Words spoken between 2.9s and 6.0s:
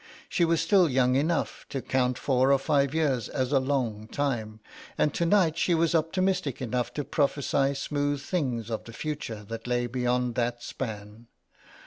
years as a long time, and to night she was